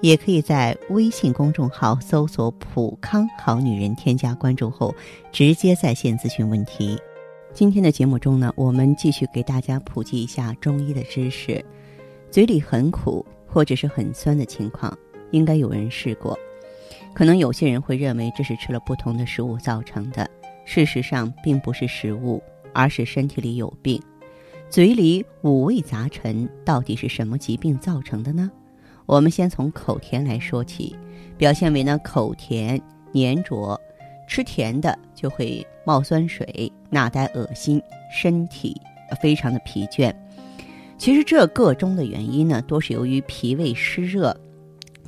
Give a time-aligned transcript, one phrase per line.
[0.00, 4.94] 也可以在微信公众号搜索“普康好女人”，添加关注后
[5.30, 6.98] 直接在线咨询问题。
[7.52, 11.62] 今天的节目中呢，我们继续给大家普及一下中医的知识。
[12.30, 14.96] 嘴里很苦或者是很酸的情况，
[15.32, 16.38] 应该有人试过。
[17.12, 20.30] 可能有些人会认为这是吃了不同的食物造成的，
[20.64, 22.40] 事实上并不是食物，
[22.72, 24.00] 而是身体里有病。
[24.70, 28.48] 嘴里五味杂陈，到底是什么疾病造成的呢？
[29.06, 30.94] 我们先从口甜来说起，
[31.36, 32.80] 表现为呢口甜
[33.12, 33.80] 黏着。
[34.28, 37.82] 吃甜的就会冒酸水，纳呆恶心，
[38.14, 38.80] 身体
[39.20, 40.14] 非常的疲倦。
[40.96, 44.32] 其实这个中的原因呢，多是由于脾胃湿热、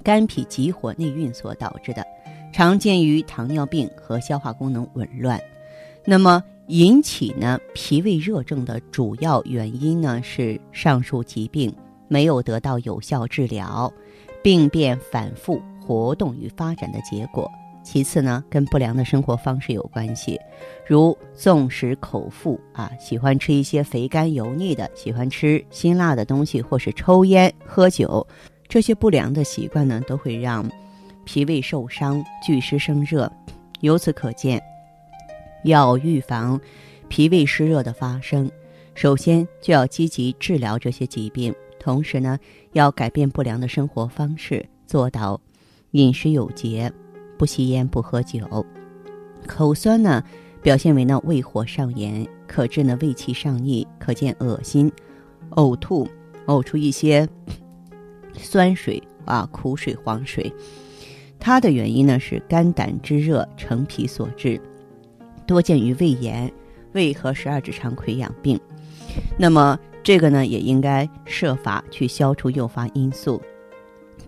[0.03, 2.05] 肝脾急火内蕴所导致的，
[2.53, 5.41] 常见于糖尿病和消化功能紊乱。
[6.05, 11.73] 那么引起呢脾胃热症的主要原因呢是上述疾病
[12.13, 13.91] 没有得到有效治疗，
[14.43, 17.51] 病变反复活动与发展的结果。
[17.83, 20.39] 其次呢，跟不良的生活方式有关系，
[20.87, 28.27] 如纵食口腹啊，喜欢吃一些肥甘油腻的，喜欢吃辛辣的东西，或是抽烟喝酒，
[28.69, 30.71] 这些不良的习惯呢，都会让
[31.25, 33.33] 脾胃受伤、聚湿生热。
[33.81, 34.63] 由此可见，
[35.65, 36.61] 要预防
[37.09, 38.49] 脾胃湿热的发生，
[38.95, 41.53] 首先就要积极治疗这些疾病，
[41.83, 42.39] 同时呢，
[42.75, 45.41] 要改变不良的生活方式，做到
[45.91, 46.91] 饮食有节。
[47.37, 48.65] 不吸烟，不喝酒，
[49.49, 50.23] 口酸呢，
[50.63, 54.93] 表现为呢胃火上炎，可致呢胃气上逆，可见恶心、
[55.51, 56.07] 呕吐，
[56.47, 57.29] 呕出一些
[58.35, 60.53] 酸水啊、苦水、黄水。
[61.41, 64.61] 它的原因呢是肝胆之热成脾所致，
[65.45, 66.53] 多见于胃炎、
[66.93, 68.61] 胃和十二指肠溃疡病。
[69.37, 73.41] 那么这个呢也应该设法去消除诱发因素，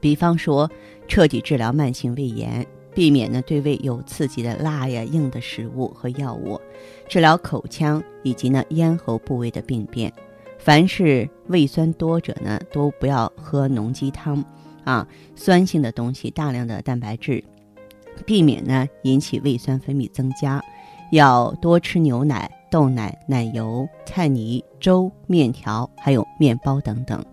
[0.00, 0.70] 比方说
[1.08, 2.66] 彻底治疗慢性胃炎。
[2.94, 6.60] 避免呢对胃有刺激的辣呀、硬的食物和药物，
[7.08, 10.12] 治疗口腔以及呢咽喉部位的病变。
[10.58, 14.44] 凡是胃酸多者呢，都不要喝浓鸡汤
[14.84, 15.04] 啊，
[15.34, 17.42] 酸性的东西，大量的蛋白质，
[18.24, 20.64] 避免呢引起胃酸分泌增加。
[21.10, 27.24] 要多吃牛奶、豆奶、奶油、菜泥、粥、面条，还有面包等等。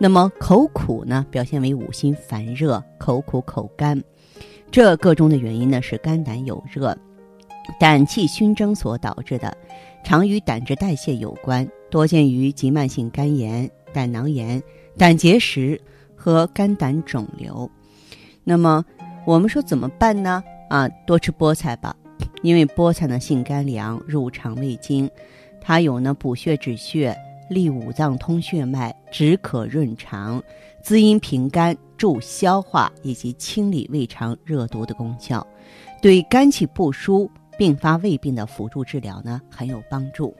[0.00, 4.02] 那么口苦呢，表现为五心烦热、口苦口干。
[4.72, 6.98] 这个中的原因呢是肝胆有热，
[7.78, 9.56] 胆气熏蒸所导致的，
[10.02, 14.60] 常与胆汁代谢有关，多见于急慢性肝炎、胆囊炎、
[14.98, 15.80] 胆结石
[16.16, 17.70] 和肝胆肿瘤。
[18.42, 18.84] 那么
[19.24, 20.42] 我们说怎么办呢？
[20.68, 21.94] 啊，多吃菠菜吧，
[22.42, 25.10] 因为菠菜呢性甘凉，入肠胃经，
[25.60, 27.16] 它有呢补血止血、
[27.48, 30.42] 利五脏通血脉、止渴润肠、
[30.82, 31.76] 滋阴平肝。
[31.96, 35.46] 助消化以及清理胃肠热毒的功效，
[36.02, 40.34] 对肝气不舒、并发胃病的辅助治疗呢很有帮助。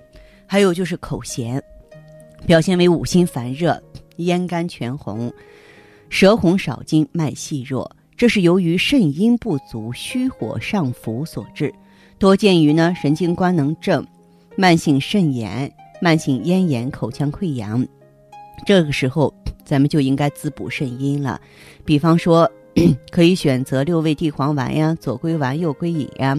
[0.47, 1.63] 还有就是口咸，
[2.45, 3.81] 表现为五心烦热、
[4.17, 5.33] 咽干全红、
[6.11, 11.75] 舌红少津、脉细弱，这是由于肾阴不足、虚火上浮所致，
[12.19, 14.07] 多见于呢神经官能症、
[14.57, 17.87] 慢性肾炎、慢性咽炎、口腔溃疡。
[18.67, 19.33] 这个时候。
[19.67, 21.41] 咱们就应该滋补肾阴了，
[21.87, 22.47] 比方说，
[23.11, 26.39] 可以选择六味地黄丸呀，左归丸，右归饮呀。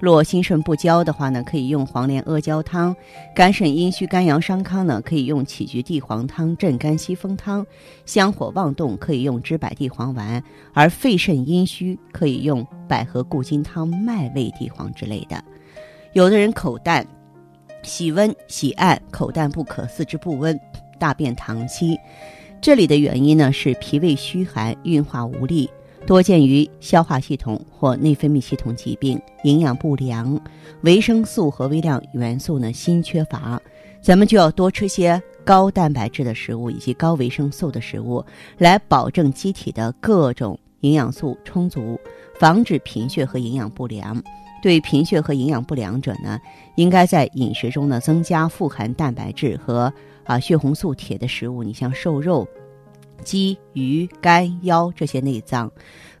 [0.00, 2.94] 若心肾不交的话呢，可以用黄连阿胶汤；
[3.34, 7.64] 肝肾阴虚、肝阳伤康呢，可以用杞菊地黄汤、镇肝息风汤；
[8.04, 10.42] 香火妄动可以用知柏地黄丸；
[10.74, 15.42] 而肺肾阴虚可以用百合固金汤、麦味地黄之类的。
[16.12, 17.06] 有的人口淡，
[17.82, 20.58] 喜温喜暗，口淡不渴，四肢不温，
[20.98, 21.98] 大便溏稀。
[22.60, 25.70] 这里的原因呢是脾胃虚寒，运化无力，
[26.06, 30.38] 多见于消化系统或内分泌系统疾病，营养不良，
[30.82, 33.60] 维生素和微量元素呢锌缺乏，
[34.02, 38.22] 咱们就要多吃些高蛋白质的食物以及高维生素的食物，
[38.58, 41.98] 来保证机体的各种营养素充足，
[42.38, 44.22] 防止贫血和营养不良。
[44.62, 46.38] 对贫血和营养不良者呢，
[46.76, 49.92] 应该在饮食中呢增加富含蛋白质和。
[50.24, 52.48] 啊，血红素、铁的食物，你像瘦肉、
[53.24, 55.70] 鸡、鱼、肝、腰这些内脏，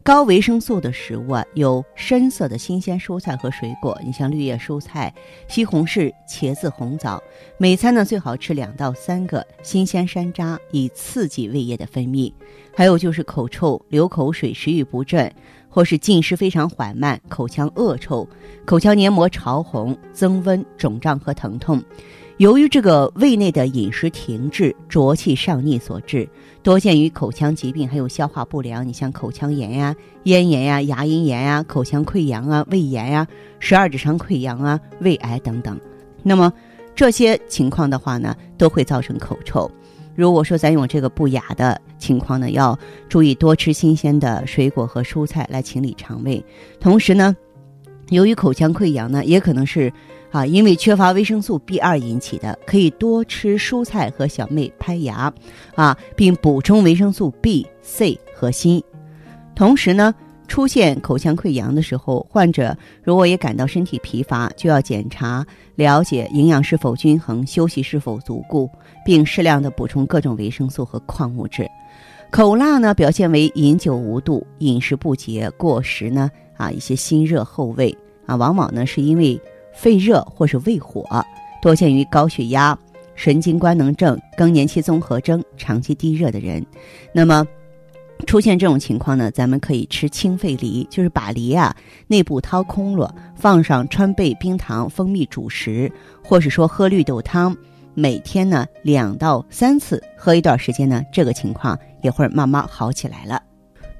[0.02, 5.14] 高维生素的食物啊，有深色的新鲜蔬菜和水果，你像绿叶蔬菜、
[5.46, 7.22] 西红柿、茄子、红枣。
[7.58, 12.32] 每餐呢最好吃两到三个新鲜山楂，以刺激胃液的分泌。
[12.74, 15.32] 还有就是口臭、流口水、食欲不振，
[15.68, 18.28] 或是进食非常缓慢、口腔恶臭、
[18.64, 21.80] 口腔黏膜潮红、增温、肿胀和疼痛。
[22.38, 26.28] 由于这个胃内的饮食停滞、浊气上逆所致，
[26.64, 28.86] 多见于口腔疾病，还有消化不良。
[28.86, 29.94] 你像口腔炎呀、
[30.24, 33.24] 咽炎呀、牙龈炎呀、口腔溃疡啊、胃炎呀、
[33.60, 35.78] 十二指肠溃疡啊、胃癌等等。
[36.24, 36.52] 那么
[36.96, 39.70] 这些情况的话呢，都会造成口臭。
[40.16, 42.76] 如果说咱有这个不雅的情况呢，要
[43.08, 46.44] 注意多吃新鲜的水果和蔬菜来清理肠胃。
[46.80, 47.36] 同时呢，
[48.08, 49.92] 由于口腔溃疡呢，也可能是。
[50.34, 55.32] 啊，因为缺乏维生素 B 二引起的，可以多吃蔬菜和小麦拍牙，
[55.76, 58.82] 啊，并补充维生素 B、C 和锌。
[59.54, 60.12] 同时呢，
[60.48, 65.46] 出现口腔溃疡的时候，患者如果也感到身体疲乏，就要检查
[65.76, 68.68] 了解营养是否均衡，休息是否足够，
[69.06, 71.64] 并适量的补充各种维生素和矿物质。
[72.32, 77.96] 口辣呢，表现为饮酒无度、饮食不节、过食呢，啊，一些心热后胃
[78.26, 79.40] 啊，往往呢是因为。
[79.74, 81.04] 肺热或是胃火，
[81.60, 82.78] 多见于高血压、
[83.14, 86.64] 神经官能症、更年期综合征、长期低热的人。
[87.12, 87.46] 那么，
[88.26, 91.74] 出现这种情况呢，咱们可以吃清肺梨，就是把梨啊
[92.06, 95.90] 内部掏空了，放上川贝、冰糖、蜂蜜煮食，
[96.22, 97.54] 或是说喝绿豆汤，
[97.92, 103.42] 每天呢两到三次，喝一段时间呢，这个情况也会慢慢好起来了。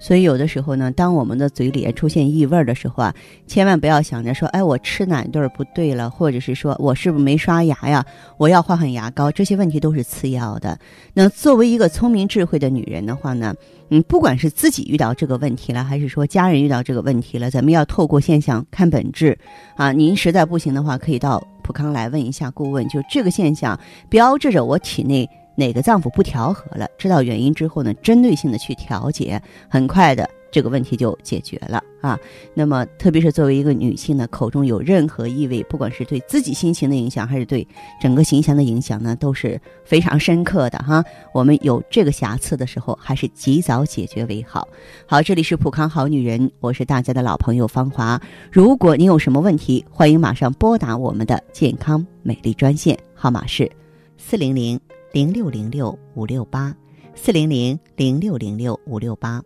[0.05, 3.15] 所以有的时候呢，当我们的嘴里出现异味的时候啊，
[3.47, 8.05] 千万不要想着说，哎，我吃哪顿不对了，或者是说我是不是没刷牙呀？
[8.37, 10.79] 我要换换牙膏，这些问题都是次要的。
[11.15, 13.55] 那作为一个聪明智慧的女人的话呢，
[13.89, 19.39] 嗯，不管是自己遇到这个问题了，还是说家人遇到这个问题了，咱们要透过现象看本质
[19.75, 19.91] 啊。
[19.91, 23.81] 您实在不行的话，可以到普康来问一下顾问，就这个现象
[24.11, 25.27] 标志着我体内。
[25.57, 26.89] 哪个脏腑不调和了？
[26.99, 32.19] 知道原因之后呢，针对性的去调节，很快的这个问题就解决了啊。
[32.55, 37.67] 那么，特别是作为一个女性呢，口中有任何异味，不管是对自己心情的影响，还是对
[38.01, 41.05] 整个形象的影响呢，都是非常深刻的哈。
[41.33, 44.67] 我们有这个瑕疵的时候，还是及早解决为好。
[45.07, 48.21] 好，这里是普康好女人，我是大家的老朋友芳华。
[48.51, 53.71] 如果你有什么问题，欢迎马上拨打我们的健康美丽专线，号码是
[54.17, 54.81] 四零零。
[55.15, 56.77] 零六零六五六八，
[57.15, 59.41] 四零零零六零六五六八。